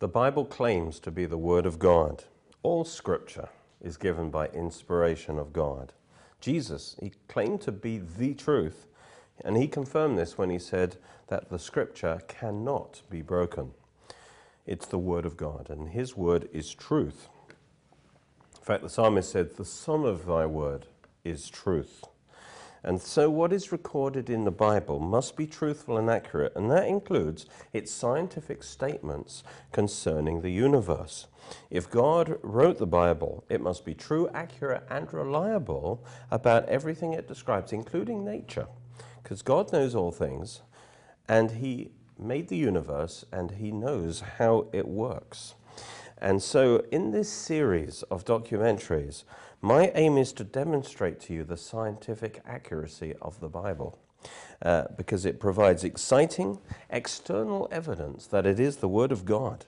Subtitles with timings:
[0.00, 2.24] The Bible claims to be the Word of God.
[2.62, 3.50] All Scripture
[3.82, 5.92] is given by inspiration of God.
[6.40, 8.86] Jesus, he claimed to be the truth,
[9.44, 13.72] and he confirmed this when he said that the Scripture cannot be broken.
[14.66, 17.28] It's the Word of God, and His Word is truth.
[18.56, 20.86] In fact, the psalmist said, The sum of thy Word
[21.24, 22.04] is truth.
[22.82, 26.86] And so, what is recorded in the Bible must be truthful and accurate, and that
[26.86, 31.26] includes its scientific statements concerning the universe.
[31.68, 37.28] If God wrote the Bible, it must be true, accurate, and reliable about everything it
[37.28, 38.66] describes, including nature,
[39.22, 40.62] because God knows all things,
[41.28, 45.54] and He made the universe, and He knows how it works.
[46.16, 49.24] And so, in this series of documentaries,
[49.60, 53.98] my aim is to demonstrate to you the scientific accuracy of the Bible.
[54.62, 56.58] Uh, because it provides exciting
[56.90, 59.64] external evidence that it is the Word of God.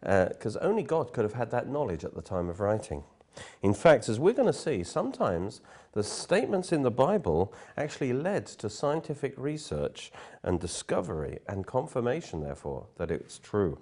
[0.00, 3.04] Because uh, only God could have had that knowledge at the time of writing.
[3.62, 5.60] In fact, as we're going to see, sometimes
[5.92, 10.10] the statements in the Bible actually led to scientific research
[10.42, 13.78] and discovery and confirmation, therefore, that it's true.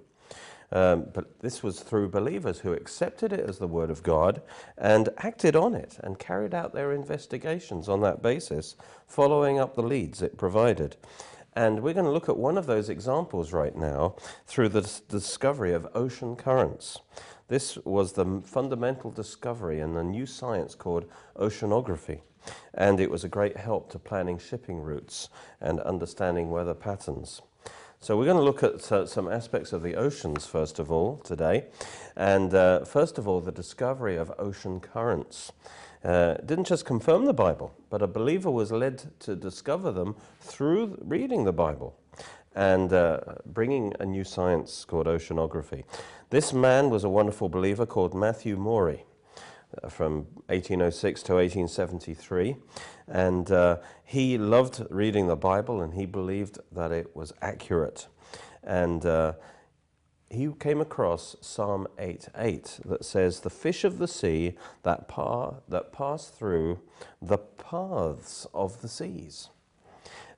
[0.71, 4.41] Um, but this was through believers who accepted it as the Word of God
[4.77, 9.83] and acted on it and carried out their investigations on that basis, following up the
[9.83, 10.95] leads it provided.
[11.53, 15.73] And we're going to look at one of those examples right now through the discovery
[15.73, 16.99] of ocean currents.
[17.49, 21.05] This was the fundamental discovery in a new science called
[21.35, 22.21] oceanography.
[22.73, 25.27] And it was a great help to planning shipping routes
[25.59, 27.41] and understanding weather patterns.
[28.03, 31.17] So we're going to look at uh, some aspects of the oceans, first of all,
[31.17, 31.65] today.
[32.15, 35.51] And uh, first of all, the discovery of ocean currents.
[36.03, 40.97] Uh, didn't just confirm the Bible, but a believer was led to discover them through
[40.99, 41.95] reading the Bible
[42.55, 45.83] and uh, bringing a new science called oceanography.
[46.31, 49.05] This man was a wonderful believer called Matthew Maury
[49.89, 52.55] from 1806 to 1873.
[53.07, 58.07] And uh, he loved reading the Bible and he believed that it was accurate.
[58.63, 59.33] And uh,
[60.29, 65.91] he came across Psalm 8:8 that says, The fish of the sea that, par- that
[65.91, 66.79] pass through
[67.21, 69.49] the paths of the seas.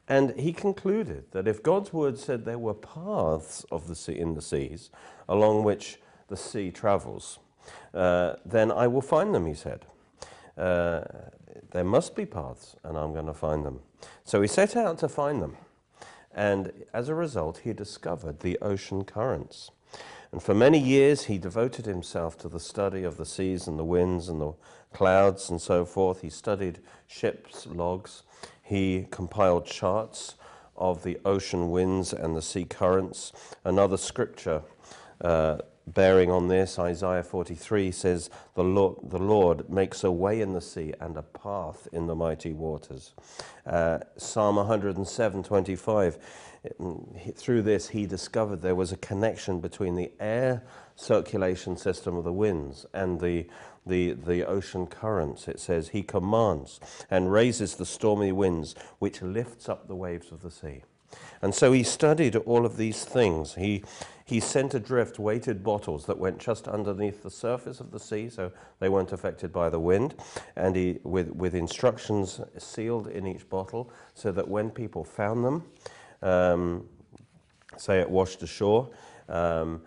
[0.07, 4.33] And he concluded that if God's word said there were paths of the sea in
[4.33, 4.89] the seas
[5.29, 7.39] along which the sea travels,
[7.93, 9.85] then I will find them, he said.
[10.57, 11.01] Uh,
[11.71, 13.79] there must be paths, and I'm going to find them.
[14.23, 15.57] So he set out to find them.
[16.33, 19.71] And as a result, he discovered the ocean currents.
[20.31, 23.83] And for many years, he devoted himself to the study of the seas and the
[23.83, 24.53] winds and the
[24.91, 26.21] clouds and so forth.
[26.21, 28.23] He studied ships' logs.
[28.63, 30.35] He compiled charts
[30.75, 33.31] of the ocean winds and the sea currents.
[33.63, 34.63] Another scripture
[35.21, 40.53] uh, bearing on this, Isaiah 43 says, the Lord, the Lord makes a way in
[40.53, 43.13] the sea and a path in the mighty waters.
[43.65, 46.17] Uh, Psalm 107, 25,
[47.35, 50.63] through this he discovered there was a connection between the air
[50.95, 53.45] circulation system of the winds and the,
[53.85, 55.47] the, the ocean currents.
[55.47, 56.79] It says, He commands
[57.09, 60.83] and raises the stormy winds, which lifts up the waves of the sea.
[61.41, 63.55] And so he studied all of these things.
[63.55, 63.83] He,
[64.33, 68.51] he sent adrift weighted bottles that went just underneath the surface of the sea, so
[68.79, 70.15] they weren't affected by the wind,
[70.55, 75.63] and he, with, with instructions sealed in each bottle, so that when people found them,
[76.23, 76.89] um,
[77.77, 78.89] say it washed ashore,
[79.29, 79.83] um,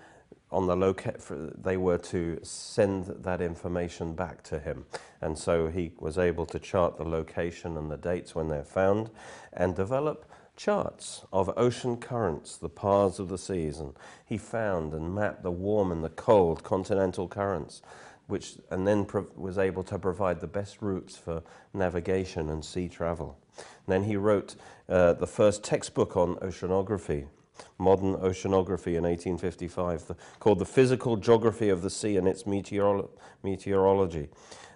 [0.53, 1.21] on the locate,
[1.61, 4.87] they were to send that information back to him.
[5.21, 9.11] And so he was able to chart the location and the dates when they're found
[9.53, 10.25] and develop
[10.56, 13.94] charts of ocean currents, the paths of the seas, and
[14.25, 17.83] he found and mapped the warm and the cold continental currents,
[18.27, 19.06] which, and then
[19.37, 23.39] was able to provide the best routes for navigation and sea travel.
[23.56, 24.56] And then he wrote
[24.88, 27.26] uh, the first textbook on oceanography,
[27.79, 33.08] modern oceanography in 1855, the, called The Physical Geography of the Sea and Its Meteorolo
[33.43, 34.29] Meteorology.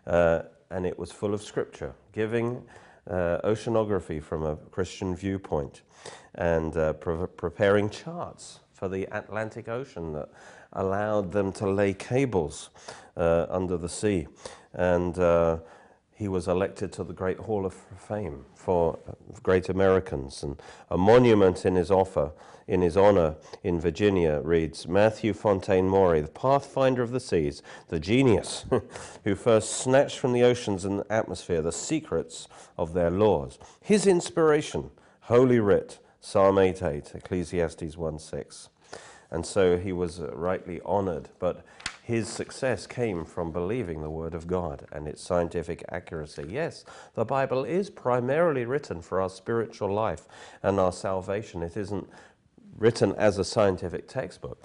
[0.07, 2.63] Uh, and it was full of scripture, giving
[3.11, 5.83] oceanography from a Christian viewpoint
[6.35, 10.29] and uh, pre preparing charts for the Atlantic Ocean that
[10.73, 12.71] allowed them to lay cables
[13.17, 14.27] uh, under the sea.
[14.73, 15.59] And uh,
[16.15, 18.99] he was elected to the Great Hall of Fame for
[19.43, 20.43] great Americans.
[20.43, 20.61] And
[20.91, 22.33] a monument in his offer,
[22.69, 27.99] in his honor in Virginia reads, Matthew Fontaine Maury, the pathfinder of the seas, the
[27.99, 28.67] genius
[29.25, 33.59] who first snatched from the oceans and the atmosphere the secrets of their laws.
[33.81, 34.91] His inspiration,
[35.23, 38.69] Holy Writ, Psalm 8.8, Ecclesiastes 1 6.
[39.31, 41.31] and so he was rightly honored.
[41.39, 41.65] But
[42.11, 46.45] his success came from believing the Word of God and its scientific accuracy.
[46.49, 46.85] Yes,
[47.15, 50.27] the Bible is primarily written for our spiritual life
[50.61, 51.63] and our salvation.
[51.63, 52.09] It isn't
[52.77, 54.61] written as a scientific textbook.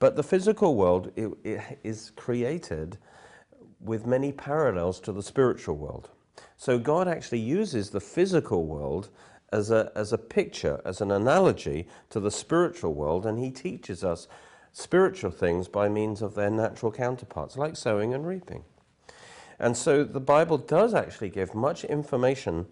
[0.00, 2.98] But the physical world it, it is created
[3.78, 6.10] with many parallels to the spiritual world.
[6.56, 9.08] So God actually uses the physical world
[9.52, 14.02] as a, as a picture, as an analogy to the spiritual world, and He teaches
[14.02, 14.26] us
[14.72, 18.64] spiritual things by means of their natural counterparts, like sowing and reaping.
[19.58, 22.66] And so the Bible does actually give much information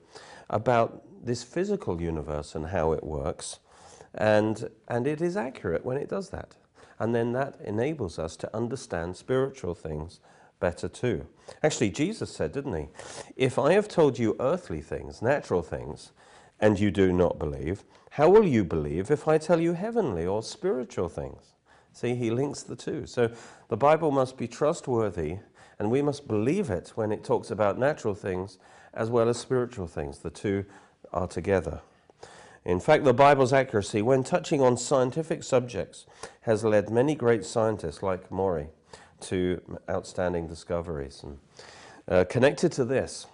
[0.48, 3.60] about this physical universe and how it works,
[4.14, 6.56] and, and it is accurate when it does that.
[6.98, 10.20] And then that enables us to understand spiritual things
[10.58, 11.26] better too.
[11.62, 12.88] Actually, Jesus said, didn't he?
[13.36, 16.12] If I have told you earthly things, natural things,
[16.58, 20.42] and you do not believe, how will you believe if I tell you heavenly or
[20.42, 21.54] spiritual things?
[21.92, 23.06] See, he links the two.
[23.06, 23.30] So
[23.68, 25.38] the Bible must be trustworthy,
[25.78, 28.58] and we must believe it when it talks about natural things
[28.94, 30.18] as well as spiritual things.
[30.18, 30.64] The two
[31.12, 31.80] are together.
[32.64, 36.06] In fact, the Bible's accuracy, when touching on scientific subjects,
[36.42, 38.68] has led many great scientists like Maury
[39.20, 41.22] to outstanding discoveries.
[41.22, 41.38] And,
[42.06, 43.26] uh, connected to this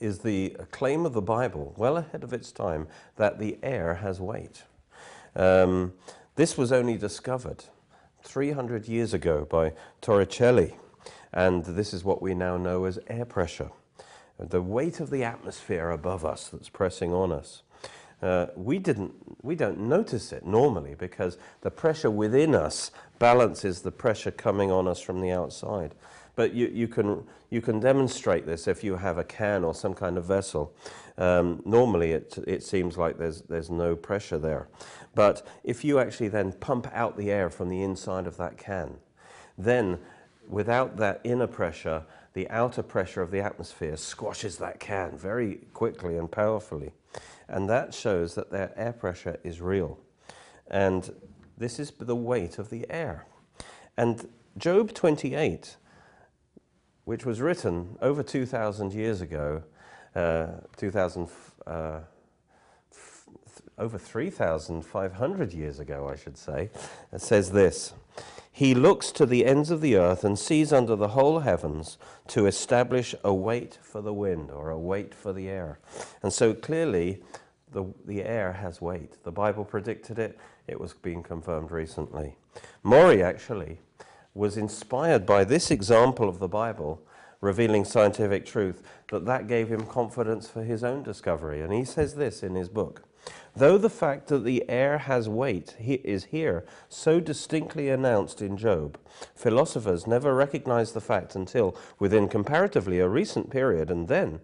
[0.00, 2.86] is the claim of the Bible, well ahead of its time,
[3.16, 4.64] that the air has weight.
[5.34, 5.94] Um,
[6.36, 7.64] this was only discovered
[8.22, 9.72] 300 years ago by
[10.02, 10.74] Torricelli,
[11.32, 13.70] and this is what we now know as air pressure.
[14.38, 17.62] The weight of the atmosphere above us that's pressing on us.
[18.20, 23.92] Uh, we, didn't, we don't notice it normally because the pressure within us balances the
[23.92, 25.94] pressure coming on us from the outside.
[26.36, 29.94] But you, you, can, you can demonstrate this if you have a can or some
[29.94, 30.74] kind of vessel.
[31.16, 34.68] Um, normally, it, it seems like there's, there's no pressure there.
[35.14, 38.96] But if you actually then pump out the air from the inside of that can,
[39.56, 39.98] then
[40.48, 46.18] without that inner pressure, the outer pressure of the atmosphere squashes that can very quickly
[46.18, 46.92] and powerfully.
[47.48, 49.98] And that shows that their air pressure is real.
[50.68, 51.14] And
[51.56, 53.26] this is the weight of the air.
[53.96, 54.28] And
[54.58, 55.76] Job 28,
[57.04, 59.62] which was written over 2,000 years ago,
[60.14, 60.46] uh,
[60.76, 61.28] 2000,
[61.66, 62.00] uh,
[63.78, 66.70] over 3,500 years ago, I should say,
[67.16, 67.92] says this
[68.50, 71.98] He looks to the ends of the earth and sees under the whole heavens
[72.28, 75.80] to establish a weight for the wind or a weight for the air.
[76.22, 77.22] And so clearly,
[77.72, 79.22] the, the air has weight.
[79.24, 82.36] The Bible predicted it, it was being confirmed recently.
[82.84, 83.80] Maury actually
[84.34, 87.00] was inspired by this example of the Bible
[87.40, 91.60] revealing scientific truth that that gave him confidence for his own discovery.
[91.60, 93.02] And he says this in his book.
[93.56, 98.98] Though the fact that the air has weight is here so distinctly announced in Job,
[99.34, 104.40] philosophers never recognized the fact until within comparatively a recent period, and then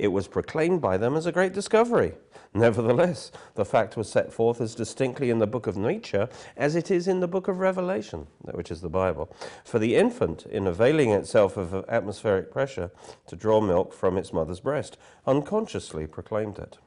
[0.00, 2.14] it was proclaimed by them as a great discovery.
[2.54, 6.90] Nevertheless, the fact was set forth as distinctly in the book of Nature as it
[6.90, 9.30] is in the book of Revelation, which is the Bible.
[9.62, 12.90] For the infant, in availing itself of atmospheric pressure
[13.26, 16.78] to draw milk from its mother's breast, unconsciously proclaimed it.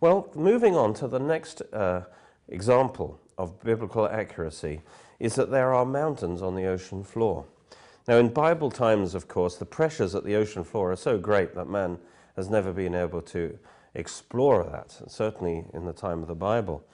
[0.00, 2.02] Well, moving on to the next uh,
[2.48, 4.82] example of biblical accuracy
[5.18, 7.46] is that there are mountains on the ocean floor.
[8.08, 11.56] Now, in Bible times, of course, the pressures at the ocean floor are so great
[11.56, 11.98] that man
[12.36, 13.58] has never been able to
[13.94, 16.84] explore that, certainly in the time of the Bible.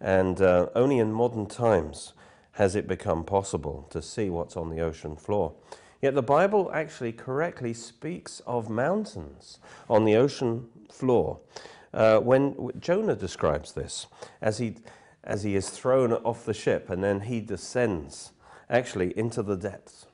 [0.00, 2.12] And uh, only in modern times
[2.52, 5.54] has it become possible to see what's on the ocean floor.
[6.00, 9.58] Yet the Bible actually correctly speaks of mountains
[9.88, 11.40] on the ocean floor.
[11.92, 14.06] Uh, when Jonah describes this,
[14.40, 14.76] as he,
[15.24, 18.30] as he is thrown off the ship and then he descends
[18.68, 20.06] actually into the depths.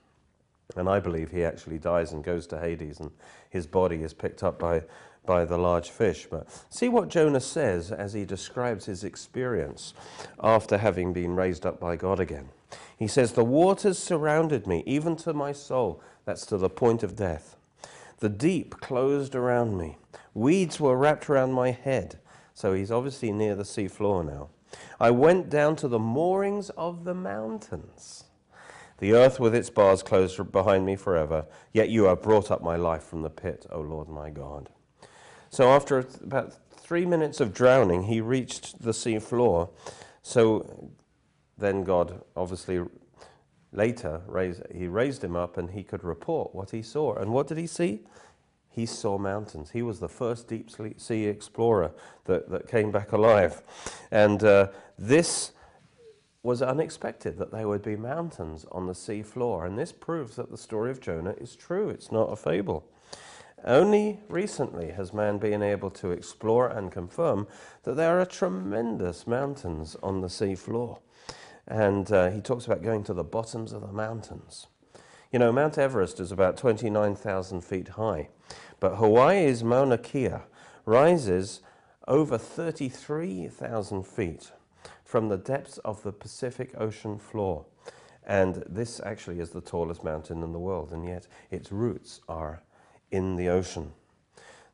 [0.75, 3.11] And I believe he actually dies and goes to Hades, and
[3.49, 4.82] his body is picked up by,
[5.25, 6.26] by the large fish.
[6.28, 9.94] But see what Jonah says as he describes his experience
[10.42, 12.49] after having been raised up by God again.
[12.96, 16.02] He says, The waters surrounded me, even to my soul.
[16.25, 17.56] That's to the point of death.
[18.18, 19.99] The deep closed around me.
[20.35, 22.18] Weeds were wrapped around my head.
[22.54, 24.49] So he's obviously near the sea floor now.
[24.99, 28.25] I went down to the moorings of the mountains.
[28.99, 32.76] The earth with its bars closed behind me forever, yet you have brought up my
[32.76, 34.71] life from the pit, O Lord my God.
[35.50, 39.71] So after about three minutes of drowning, he reached the sea floor.
[40.23, 40.91] So
[41.59, 42.83] then God obviously
[43.73, 47.15] later raised, he raised him up and he could report what he saw.
[47.15, 48.00] And what did he see?
[48.76, 49.71] he saw mountains.
[49.71, 51.93] He was the first deep sea explorer
[52.26, 53.62] that, that came back alive.
[54.11, 55.53] And uh, this
[56.47, 60.49] was unexpected that there would be mountains on the sea floor, and this proves that
[60.49, 61.91] the story of Jonah is true.
[61.91, 62.88] It's not a fable.
[63.65, 67.49] Only recently has man been able to explore and confirm
[67.83, 71.00] that there are tremendous mountains on the sea floor.
[71.67, 74.69] And uh, he talks about going to the bottoms of the mountains.
[75.33, 78.29] You know, Mount Everest is about 29,000 feet high,
[78.79, 80.43] but Hawaii's Mauna Kea
[80.85, 81.61] rises
[82.07, 84.53] over 33,000 feet
[85.06, 87.64] from the depths of the Pacific Ocean floor.
[88.26, 92.62] And this actually is the tallest mountain in the world, and yet its roots are
[93.12, 93.92] in the ocean.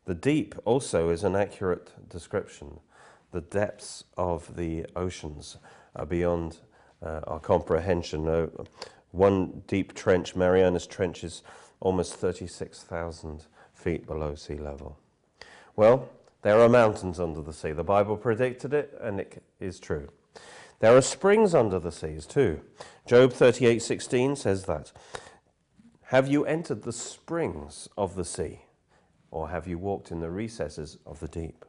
[0.06, 2.80] The deep also is an accurate description.
[3.30, 5.58] The depths of the oceans
[5.94, 6.58] are beyond
[7.02, 8.26] uh, our comprehension.
[8.26, 8.46] Uh,
[9.10, 11.42] one deep trench, Marianas Trench, is
[11.80, 14.98] almost 36,000 feet below sea level.
[15.76, 16.08] Well,
[16.40, 17.72] there are mountains under the sea.
[17.72, 20.08] The Bible predicted it, and it is true.
[20.82, 22.60] There are springs under the seas too.
[23.06, 24.90] Job 38:16 says that.
[26.06, 28.62] Have you entered the springs of the sea,
[29.30, 31.64] or have you walked in the recesses of the deep?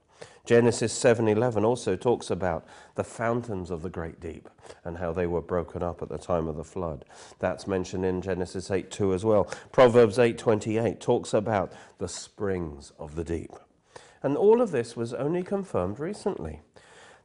[0.46, 2.66] Genesis 7:11 also talks about
[2.96, 4.50] the fountains of the great deep
[4.84, 7.06] and how they were broken up at the time of the flood.
[7.38, 9.44] That's mentioned in Genesis 8:2 as well.
[9.72, 13.52] Proverbs 8:28 talks about the springs of the deep.
[14.24, 16.62] And all of this was only confirmed recently.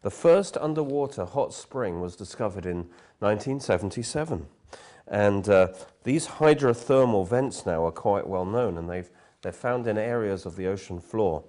[0.02, 2.88] The first underwater hot spring was discovered in
[3.18, 4.46] 1977.
[5.08, 5.68] And uh,
[6.04, 9.10] these hydrothermal vents now are quite well known, and they've,
[9.42, 11.44] they're found in areas of the ocean floor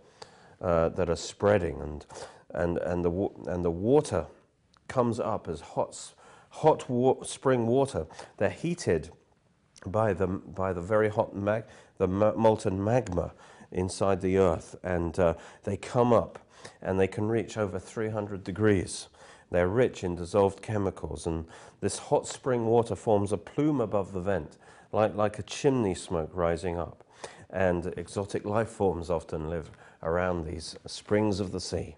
[0.62, 2.06] uh, that are spreading, and,
[2.54, 4.26] and, and, the, and the water
[4.88, 6.14] comes up as hot,
[6.50, 8.08] hot wa- spring water.
[8.38, 9.10] They're heated
[9.86, 11.66] by the, by the very hot mag-
[11.98, 13.34] the molten magma
[13.72, 16.40] inside the earth, and uh, they come up
[16.82, 19.08] and they can reach over 300 degrees.
[19.52, 21.46] They're rich in dissolved chemicals, and
[21.82, 24.58] this hot spring water forms a plume above the vent,
[24.92, 27.04] like, like a chimney smoke rising up.
[27.50, 29.72] And exotic life forms often live
[30.04, 31.96] around these springs of the sea.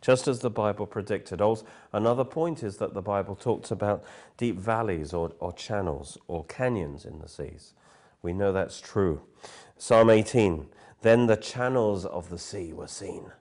[0.00, 1.40] Just as the Bible predicted.
[1.40, 4.04] Also, another point is that the Bible talks about
[4.36, 7.74] deep valleys or, or channels or canyons in the seas.
[8.22, 9.22] We know that's true.
[9.76, 10.66] Psalm 18
[11.02, 13.32] Then the channels of the sea were seen.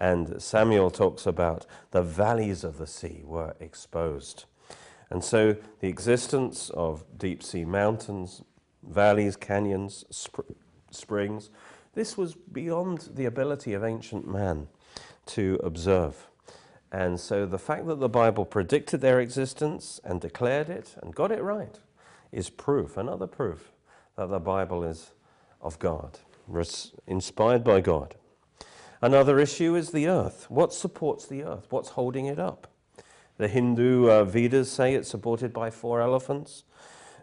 [0.00, 4.46] And Samuel talks about the valleys of the sea were exposed.
[5.10, 8.42] And so the existence of deep sea mountains,
[8.82, 10.56] valleys, canyons, sp-
[10.90, 11.50] springs,
[11.92, 14.68] this was beyond the ability of ancient man
[15.26, 16.28] to observe.
[16.92, 21.30] And so the fact that the Bible predicted their existence and declared it and got
[21.30, 21.78] it right
[22.32, 23.72] is proof, another proof,
[24.16, 25.12] that the Bible is
[25.60, 26.18] of God,
[27.06, 28.14] inspired by God.
[29.02, 30.46] Another issue is the earth.
[30.50, 31.66] What supports the earth?
[31.70, 32.66] What's holding it up?
[33.38, 36.64] The Hindu uh, Vedas say it's supported by four elephants,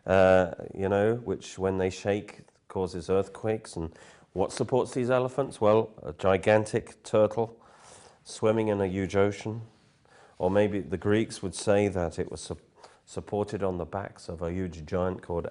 [0.08, 3.76] uh, you know, which when they shake causes earthquakes.
[3.76, 3.92] And
[4.34, 5.62] what supports these elephants?
[5.62, 7.56] Well, a gigantic turtle
[8.24, 9.62] swimming in a huge ocean.
[10.40, 12.58] Or maybe the Greeks would say that it was su-
[13.06, 15.48] supported on the backs of a huge giant called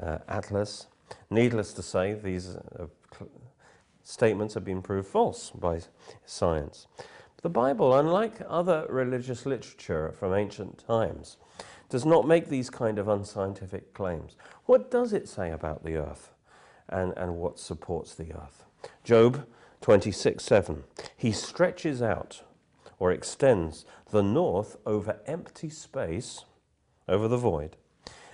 [0.00, 0.88] uh, Atlas.
[1.30, 2.86] Needless to say, these uh,
[4.04, 5.80] statements have been proved false by
[6.24, 6.86] science.
[7.42, 11.36] The Bible, unlike other religious literature from ancient times,
[11.88, 14.36] does not make these kind of unscientific claims.
[14.66, 16.32] What does it say about the earth
[16.88, 18.64] and, and what supports the earth?
[19.02, 19.46] Job
[19.80, 20.84] 26 7.
[21.16, 22.42] He stretches out
[22.98, 26.44] or extends the north over empty space,
[27.08, 27.76] over the void,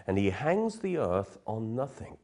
[0.06, 2.18] and he hangs the earth on nothing.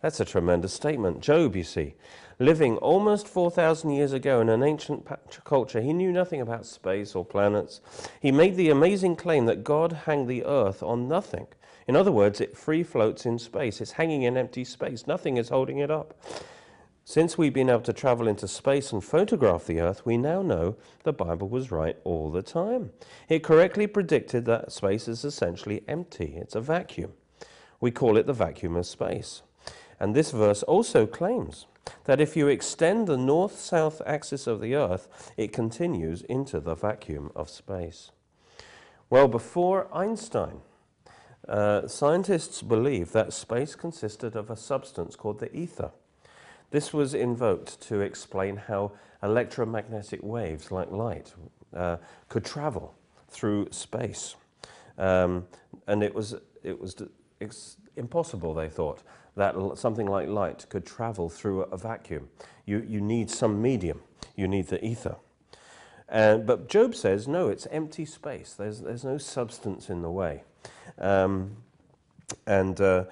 [0.00, 1.20] That's a tremendous statement.
[1.20, 1.94] Job, you see,
[2.38, 5.06] living almost 4,000 years ago in an ancient
[5.44, 7.80] culture, he knew nothing about space or planets.
[8.20, 11.46] He made the amazing claim that God hung the earth on nothing.
[11.86, 13.80] In other words, it free floats in space.
[13.80, 15.06] It's hanging in empty space.
[15.06, 16.18] Nothing is holding it up.
[17.06, 20.76] Since we've been able to travel into space and photograph the Earth, we now know
[21.02, 22.92] the Bible was right all the time.
[23.28, 27.12] It correctly predicted that space is essentially empty, it's a vacuum.
[27.78, 29.42] We call it the vacuum of space.
[30.00, 31.66] And this verse also claims
[32.04, 36.74] that if you extend the north south axis of the Earth, it continues into the
[36.74, 38.10] vacuum of space.
[39.10, 40.60] Well, before Einstein,
[41.48, 45.90] uh, scientists believed that space consisted of a substance called the ether.
[46.70, 51.34] This was invoked to explain how electromagnetic waves, like light,
[51.74, 51.98] uh,
[52.28, 52.94] could travel
[53.28, 54.36] through space.
[54.98, 55.46] Um,
[55.86, 57.06] and it was, it was
[57.96, 59.02] impossible, they thought,
[59.36, 62.28] that something like light could travel through a vacuum.
[62.66, 64.00] You, you need some medium,
[64.36, 65.16] you need the ether.
[66.08, 68.54] And, but Job says, no, it's empty space.
[68.54, 70.44] There's, there's no substance in the way.
[70.98, 71.56] Um,
[72.46, 73.04] and uh,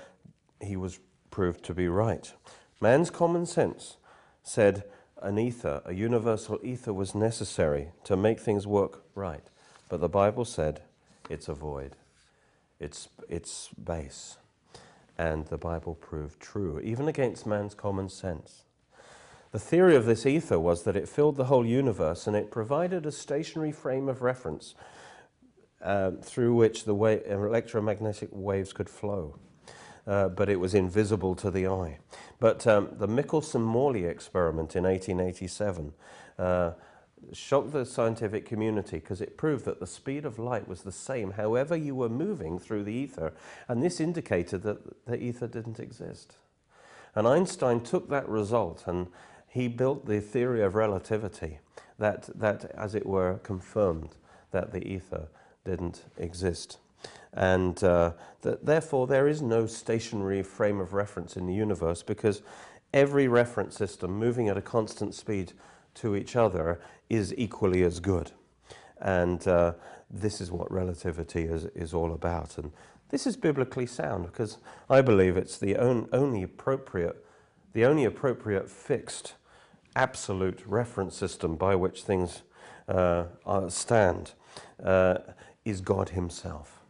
[0.61, 1.01] he was
[1.31, 2.33] proved to be right.
[2.81, 3.97] Man's common sense
[4.43, 4.85] said
[5.21, 9.45] an ether, a universal ether, was necessary to make things work right.
[9.89, 10.83] But the Bible said
[11.31, 11.97] it's a void,
[12.79, 14.37] it's, it's space.
[15.19, 18.65] And the Bible proved true, even against man's common sense.
[19.53, 23.05] The theory of this ether was that it filled the whole universe and it provided
[23.05, 24.75] a stationary frame of reference
[25.83, 29.39] uh, through which the electromagnetic waves could flow.
[30.07, 31.99] Uh, but it was invisible to the eye.
[32.41, 35.93] But um, the Michelson-Morley experiment in 1887
[36.39, 36.73] uh,
[37.33, 41.33] shocked the scientific community because it proved that the speed of light was the same
[41.33, 43.33] however you were moving through the ether,
[43.69, 46.37] and this indicated that the ether didn't exist.
[47.15, 49.09] And Einstein took that result and
[49.49, 51.59] he built the theory of relativity
[51.99, 54.17] that, that as it were, confirmed
[54.51, 55.29] that the ether
[55.65, 56.79] didn't exist.
[57.35, 58.13] And uh,
[58.43, 62.43] that therefore, there is no stationary frame of reference in the universe because
[62.93, 65.53] every reference system moving at a constant speed
[65.95, 68.33] to each other is equally as good.
[69.01, 69.75] And uh,
[70.11, 72.59] this is what relativity is, is all about.
[72.59, 72.73] And
[73.11, 74.59] this is biblically sound because
[74.89, 77.25] I believe it's the on, only appropriate,
[77.73, 79.35] the only appropriate fixed
[79.95, 82.43] absolute reference system by which things
[82.89, 83.25] uh,
[83.69, 84.33] stand
[84.83, 85.19] uh,
[85.65, 86.81] is God Himself.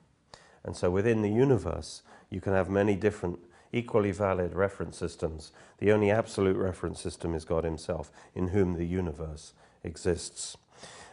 [0.65, 3.41] And so within the universe, you can have many different
[3.73, 5.53] equally valid reference systems.
[5.79, 10.57] The only absolute reference system is God Himself, in whom the universe exists.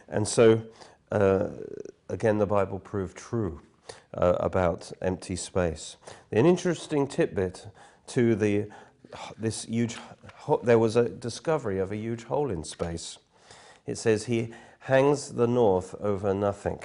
[0.08, 0.62] And so,
[1.10, 1.48] uh,
[2.08, 3.60] again, the Bible proved true
[4.14, 5.96] uh, about empty space.
[6.30, 7.66] An interesting tidbit
[8.08, 8.66] to the
[9.36, 9.96] this huge
[10.62, 13.18] there was a discovery of a huge hole in space.
[13.86, 16.80] It says he hangs the north over nothing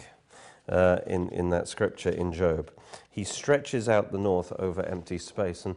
[0.70, 2.72] uh, in, in that scripture in Job.
[3.10, 5.66] He stretches out the north over empty space.
[5.66, 5.76] And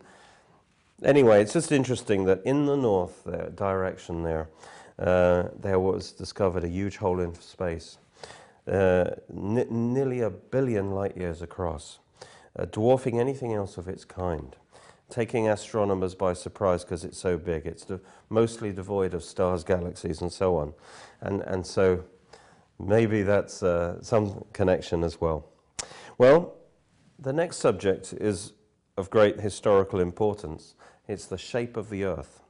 [1.03, 4.49] anyway, it's just interesting that in the north there, direction there,
[4.99, 7.99] uh, there was discovered a huge hole in space,
[8.67, 11.99] uh, n- nearly a billion light years across,
[12.59, 14.57] uh, dwarfing anything else of its kind
[15.11, 17.67] taking astronomers by surprise because it's so big.
[17.67, 20.75] It's de- mostly devoid of stars, galaxies, and so on.
[21.21, 22.05] And, and so
[22.79, 25.49] maybe that's uh, some connection as well.
[26.17, 26.55] Well,
[27.19, 28.53] the next subject is
[28.97, 30.75] of great historical importance.
[31.07, 32.43] It's the shape of the earth.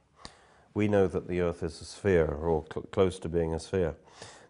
[0.73, 3.95] We know that the earth is a sphere, or cl- close to being a sphere.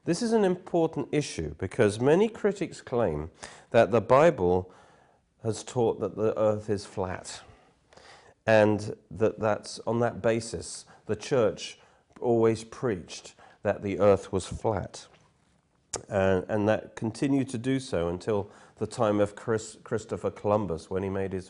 [0.06, 3.30] This is an important issue because many critics claim
[3.72, 4.72] that the Bible
[5.44, 7.42] has taught that the earth is flat
[8.48, 11.78] and that that's on that basis the church
[12.20, 15.06] always preached that the earth was flat.
[16.10, 21.04] Uh, and that continued to do so until the time of Chris, Christopher Columbus when
[21.04, 21.50] he made his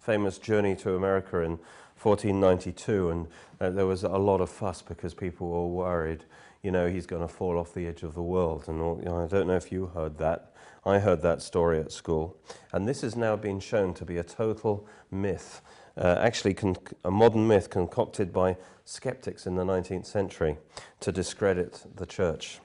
[0.00, 1.58] famous journey to America in
[2.00, 3.10] 1492.
[3.10, 3.26] And
[3.60, 6.24] uh, there was a lot of fuss because people were worried,
[6.62, 8.64] you know, he's going to fall off the edge of the world.
[8.68, 10.54] And all, you know, I don't know if you heard that.
[10.86, 12.36] I heard that story at school.
[12.72, 15.60] And this has now been shown to be a total myth
[15.98, 16.56] uh, actually
[17.04, 20.56] a modern myth concocted by skeptics in the 19th century
[21.00, 22.60] to discredit the church,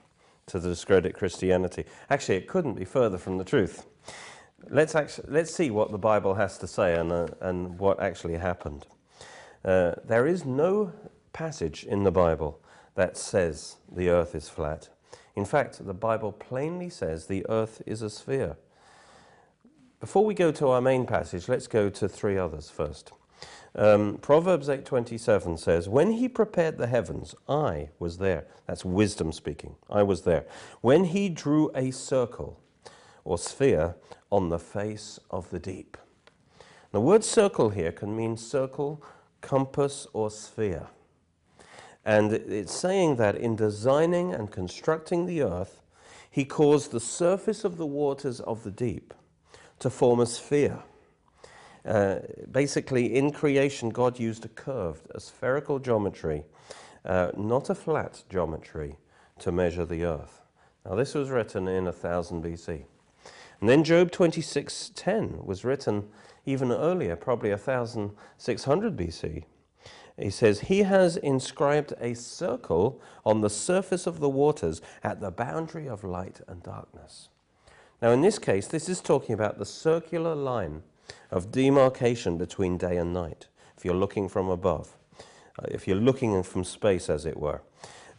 [0.54, 1.84] to discredit Christianity.
[2.12, 3.88] Actually, it couldn't be further from the truth.
[4.70, 8.38] Let's, actually, let's see what the Bible has to say and, uh, and what actually
[8.38, 8.86] happened.
[9.66, 10.94] Uh, there is no
[11.34, 12.60] passage in the Bible
[12.94, 14.89] that says the earth is flat.
[15.36, 18.56] In fact, the Bible plainly says the earth is a sphere.
[20.00, 23.12] Before we go to our main passage, let's go to three others first.
[23.76, 29.76] Um, Proverbs 8:27 says, "When he prepared the heavens, I was there." That's wisdom speaking.
[29.90, 30.46] I was there.
[30.82, 32.60] When he drew a circle
[33.24, 33.96] or sphere
[34.32, 35.98] on the face of the deep.
[36.92, 39.02] The word circle here can mean circle,
[39.42, 40.88] compass, or sphere.
[42.06, 45.82] And it's saying that in designing and constructing the earth,
[46.30, 49.14] he caused the surface of the waters of the deep
[49.80, 50.84] to form a sphere
[51.86, 52.19] uh,
[52.50, 56.46] basically, in creation, God used a curved, a spherical geometry,
[57.04, 58.98] uh, not a flat geometry,
[59.39, 60.41] to measure the earth.
[60.86, 62.86] Now, this was written in 1000 BC.
[63.60, 66.10] And then Job 26:10 was written
[66.46, 69.46] even earlier, probably 1600 BC.
[70.17, 75.32] He says, He has inscribed a circle on the surface of the waters at the
[75.32, 77.30] boundary of light and darkness.
[78.02, 80.84] Now, in this case, this is talking about the circular line
[81.32, 84.96] of demarcation between day and night, if you're looking from above,
[85.60, 87.62] uh, if you're looking from space, as it were.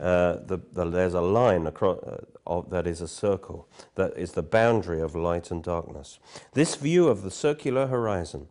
[0.01, 4.33] uh, the, the, there's a line across, uh, of, that is a circle, that is
[4.33, 6.19] the boundary of light and darkness.
[6.53, 8.49] This view of the circular horizon,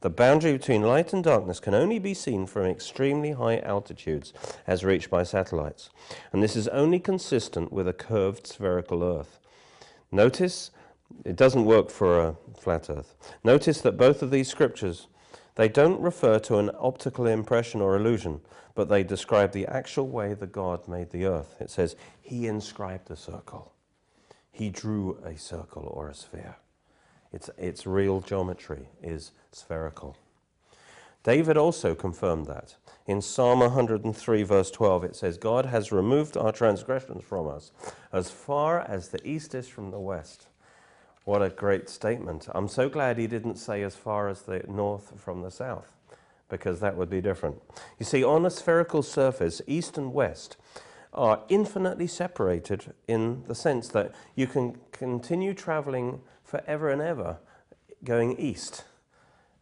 [0.00, 4.32] the boundary between light and darkness, can only be seen from extremely high altitudes
[4.66, 5.90] as reached by satellites.
[6.32, 9.40] And this is only consistent with a curved spherical Earth.
[10.12, 10.70] Notice
[11.24, 13.14] it doesn't work for a flat Earth.
[13.42, 15.08] Notice that both of these scriptures
[15.56, 18.40] they don't refer to an optical impression or illusion,
[18.74, 21.56] but they describe the actual way the God made the earth.
[21.60, 23.72] It says, He inscribed a circle,
[24.50, 26.56] He drew a circle or a sphere.
[27.32, 30.16] Its, its real geometry is spherical.
[31.24, 32.76] David also confirmed that.
[33.06, 37.72] In Psalm 103, verse 12, it says, God has removed our transgressions from us
[38.12, 40.46] as far as the east is from the west.
[41.24, 42.48] What a great statement.
[42.54, 45.96] I'm so glad he didn't say as far as the north from the south,
[46.48, 47.62] because that would be different.
[47.98, 50.56] You see, on a spherical surface, east and west
[51.12, 57.38] are infinitely separated in the sense that you can continue traveling forever and ever
[58.04, 58.84] going east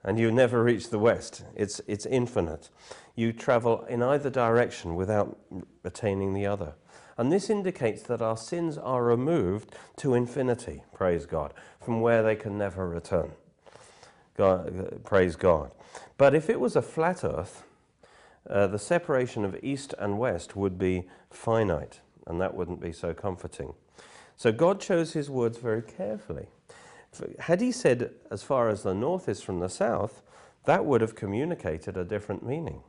[0.05, 1.44] and you never reach the west.
[1.55, 2.70] It's, it's infinite.
[3.14, 5.38] You travel in either direction without
[5.85, 6.75] attaining the other.
[7.18, 12.37] And this indicates that our sins are removed to infinity, praise God, from where they
[12.37, 13.33] can never return.
[14.37, 15.70] God, praise God.
[16.16, 17.64] But if it was a flat earth,
[18.48, 23.14] uh, the separation of east and west would be finite, and that wouldn't be so
[23.14, 23.75] comforting.
[24.37, 26.46] So God chose his words very carefully.
[27.40, 30.22] Had he said, as far as the north is from the south,
[30.64, 32.83] that would have communicated a different meaning.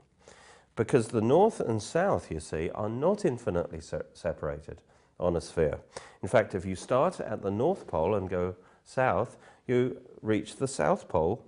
[0.76, 4.82] Because the north and south, you see, are not infinitely se separated
[5.20, 5.80] on a sphere.
[6.22, 10.68] In fact, if you start at the North Pole and go south, you reach the
[10.68, 11.46] South Pole,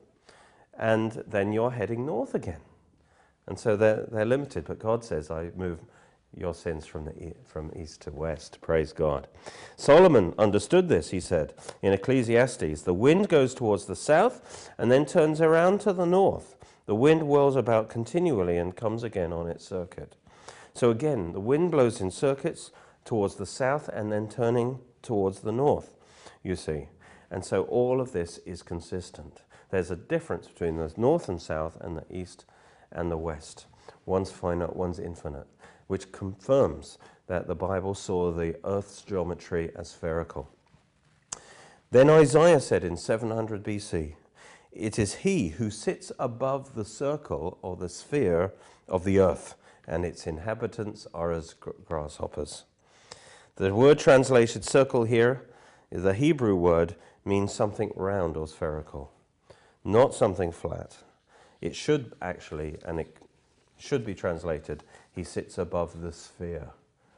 [0.78, 2.62] and then you're heading north again.
[3.48, 5.80] And so they're, they're limited, but God says, I move
[6.36, 8.60] your sins from, the, from east to west.
[8.62, 9.28] Praise God.
[9.78, 12.82] Solomon understood this, he said in Ecclesiastes.
[12.82, 16.55] The wind goes towards the south and then turns around to the north.
[16.86, 20.16] The wind whirls about continually and comes again on its circuit.
[20.74, 22.72] So again, the wind blows in circuits
[23.06, 25.96] towards the south and then turning towards the north,
[26.44, 26.90] you see.
[27.32, 29.44] And so all of this is consistent.
[29.72, 32.46] There's a difference between the north and south and the east
[32.92, 33.66] and the west.
[34.06, 35.48] One's finite, one's infinite,
[35.88, 40.50] which confirms that the Bible saw the earth's geometry as spherical.
[41.92, 44.16] Then Isaiah said in 700 BC,
[44.76, 48.52] it is he who sits above the circle or the sphere
[48.88, 49.56] of the earth,
[49.88, 52.64] and its inhabitants are as grasshoppers.
[53.56, 55.46] The word translated circle here,
[55.90, 59.12] the Hebrew word, means something round or spherical,
[59.84, 60.98] not something flat.
[61.62, 63.18] It should actually, and it
[63.78, 66.70] should be translated, he sits above the sphere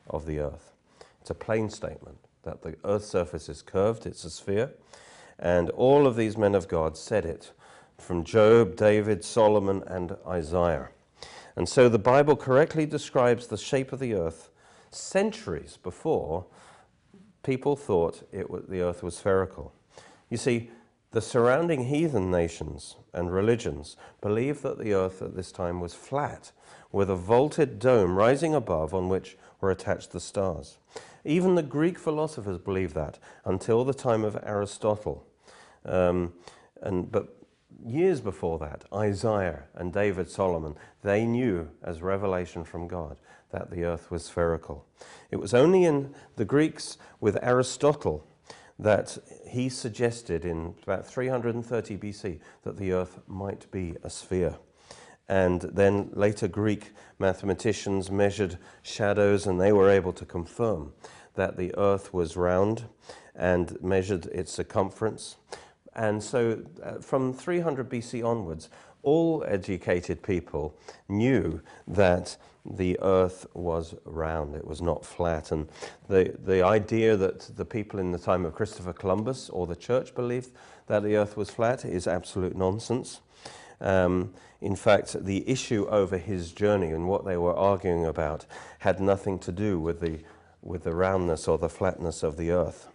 [0.09, 0.73] of the earth.
[1.21, 4.71] It's a plain statement that the earth's surface is curved, it's a sphere,
[5.39, 7.51] and all of these men of God said it
[7.97, 10.89] from Job, David, Solomon, and Isaiah.
[11.55, 14.49] And so the Bible correctly describes the shape of the earth
[14.91, 16.45] centuries before
[17.43, 19.73] people thought it was, the earth was spherical.
[20.29, 20.69] You see,
[21.11, 26.51] the surrounding heathen nations and religions believed that the earth at this time was flat,
[26.91, 30.77] with a vaulted dome rising above on which were attached the stars.
[31.23, 35.25] Even the Greek philosophers believed that until the time of Aristotle.
[35.87, 36.33] Um,
[36.81, 37.37] and, but
[37.83, 43.17] years before that, Isaiah and David Solomon, they knew as revelation from God
[43.51, 44.85] that the earth was spherical.
[45.31, 48.27] It was only in the Greeks with Aristotle
[48.79, 54.57] that he suggested in about 330 BC that the earth might be a sphere.
[55.29, 60.93] And then later Greek mathematicians measured shadows and they were able to confirm
[61.35, 62.85] that the earth was round
[63.35, 65.37] and measured its circumference.
[65.97, 68.69] And so uh, from 300 BC onwards,
[69.01, 70.77] all educated people
[71.09, 72.37] knew that
[72.69, 75.51] the earth was round, it was not flat.
[75.51, 75.67] And
[76.07, 80.13] the, the idea that the people in the time of Christopher Columbus or the church
[80.13, 80.51] believed
[80.87, 83.21] that the earth was flat is absolute nonsense.
[83.79, 88.45] Um, in fact, the issue over his journey and what they were arguing about
[88.79, 90.19] had nothing to do with the,
[90.61, 92.89] with the roundness or the flatness of the earth.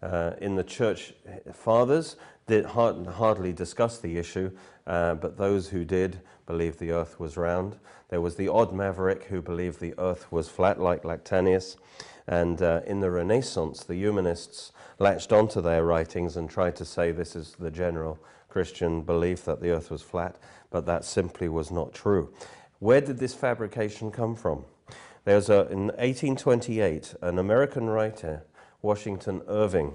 [0.00, 1.12] Uh, in the church
[1.52, 2.14] fathers,
[2.48, 4.50] did hard, hardly discuss the issue,
[4.86, 7.76] uh, but those who did believed the earth was round.
[8.08, 11.76] There was the odd maverick who believed the earth was flat, like Lactantius.
[12.26, 17.12] And uh, in the Renaissance, the humanists latched onto their writings and tried to say
[17.12, 20.36] this is the general Christian belief that the earth was flat,
[20.70, 22.32] but that simply was not true.
[22.78, 24.64] Where did this fabrication come from?
[25.24, 28.44] There was a, in 1828 an American writer,
[28.80, 29.94] Washington Irving,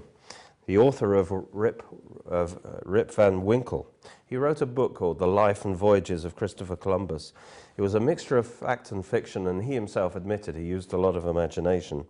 [0.66, 1.82] the author of Rip,
[2.26, 3.90] of uh, Rip Van Winkle.
[4.26, 7.32] He wrote a book called The Life and Voyages of Christopher Columbus.
[7.76, 10.98] It was a mixture of fact and fiction, and he himself admitted he used a
[10.98, 12.06] lot of imagination.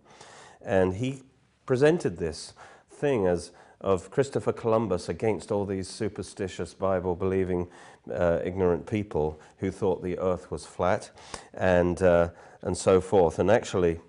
[0.61, 1.23] And he
[1.65, 2.53] presented this
[2.89, 7.67] thing as of Christopher Columbus against all these superstitious Bible believing
[8.11, 11.11] uh, ignorant people who thought the earth was flat
[11.53, 12.29] and, uh,
[12.61, 13.37] and so forth.
[13.37, 13.99] And actually,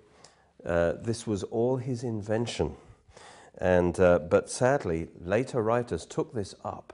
[0.65, 2.75] uh, this was all his invention.
[3.57, 6.93] And, uh, but sadly, later writers took this up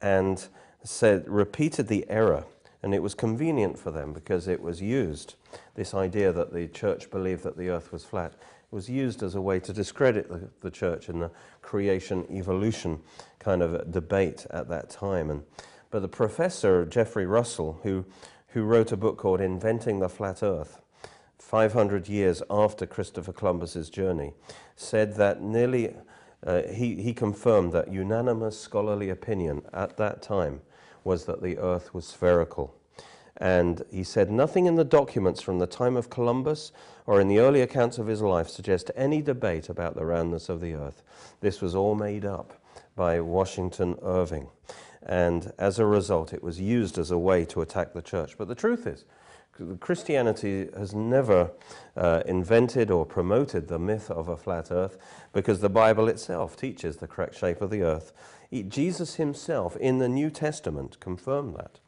[0.00, 0.46] and
[0.84, 2.44] said, repeated the error.
[2.82, 5.36] And it was convenient for them because it was used,
[5.74, 8.34] this idea that the church believed that the earth was flat
[8.70, 11.30] was used as a way to discredit the, the church in the
[11.62, 13.00] creation evolution
[13.38, 15.30] kind of debate at that time.
[15.30, 15.44] And,
[15.90, 18.04] but the professor, Jeffrey Russell, who,
[18.48, 20.80] who wrote a book called Inventing the Flat Earth,
[21.44, 24.32] 500 years after Christopher Columbus's journey,
[24.76, 25.94] said that nearly,
[26.44, 30.62] uh, he, he confirmed that unanimous scholarly opinion at that time
[31.04, 32.74] was that the earth was spherical.
[33.36, 36.72] And he said, Nothing in the documents from the time of Columbus
[37.06, 40.62] or in the early accounts of his life suggest any debate about the roundness of
[40.62, 41.02] the earth.
[41.40, 42.54] This was all made up
[42.96, 44.48] by Washington Irving.
[45.02, 48.38] And as a result, it was used as a way to attack the church.
[48.38, 49.04] But the truth is,
[49.78, 51.52] Christianity has never
[51.96, 54.98] uh, invented or promoted the myth of a flat earth
[55.32, 58.12] because the Bible itself teaches the correct shape of the earth.
[58.68, 61.78] Jesus himself in the New Testament confirmed that.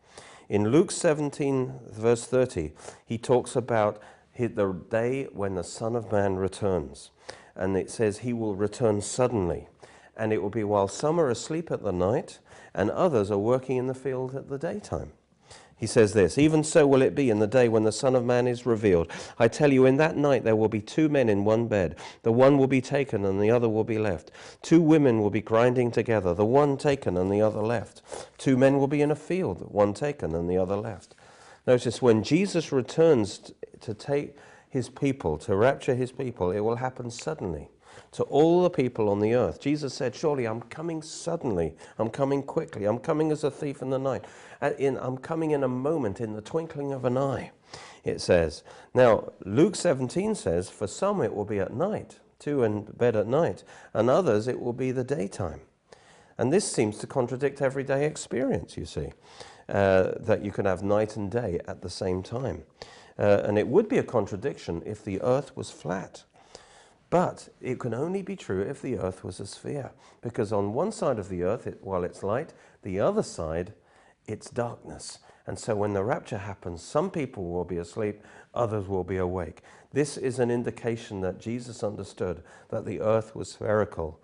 [0.48, 2.72] In Luke 17, verse 30,
[3.04, 4.00] he talks about
[4.36, 7.10] the day when the Son of Man returns.
[7.54, 9.68] And it says he will return suddenly.
[10.16, 12.38] And it will be while some are asleep at the night
[12.74, 15.12] and others are working in the field at the daytime.
[15.78, 18.24] He says this Even so will it be in the day when the Son of
[18.24, 19.10] Man is revealed.
[19.38, 21.96] I tell you, in that night there will be two men in one bed.
[22.22, 24.30] The one will be taken and the other will be left.
[24.62, 28.02] Two women will be grinding together, the one taken and the other left.
[28.38, 31.14] Two men will be in a field, one taken and the other left.
[31.66, 34.36] Notice when Jesus returns to take
[34.68, 37.68] his people, to rapture his people, it will happen suddenly
[38.12, 39.60] to all the people on the earth.
[39.60, 41.74] Jesus said, Surely I'm coming suddenly.
[41.98, 42.84] I'm coming quickly.
[42.84, 44.24] I'm coming as a thief in the night.
[44.78, 47.50] In, I'm coming in a moment, in the twinkling of an eye,
[48.04, 48.62] it says.
[48.94, 53.26] Now, Luke 17 says, For some it will be at night, two in bed at
[53.26, 55.60] night, and others it will be the daytime.
[56.38, 59.12] And this seems to contradict everyday experience, you see,
[59.68, 62.64] uh, that you can have night and day at the same time.
[63.18, 66.24] Uh, and it would be a contradiction if the earth was flat.
[67.08, 69.92] But it can only be true if the earth was a sphere.
[70.20, 73.72] Because on one side of the earth, it, while it's light, the other side,
[74.26, 75.18] it's darkness.
[75.46, 79.62] And so when the rapture happens, some people will be asleep, others will be awake.
[79.92, 84.20] This is an indication that Jesus understood that the earth was spherical,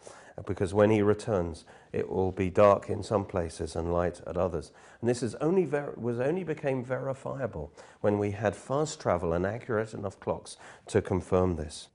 [0.47, 4.73] because when he returns, it will be dark in some places and light at others.
[5.01, 9.95] And this is only was only became verifiable when we had fast travel and accurate
[9.95, 10.57] enough clocks
[10.89, 11.89] to confirm this.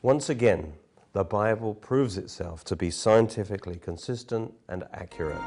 [0.00, 0.74] Once again,
[1.12, 5.42] the Bible proves itself to be scientifically consistent and accurate.